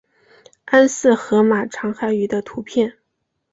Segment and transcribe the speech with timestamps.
[0.65, 2.97] 安氏河马长颌鱼的图片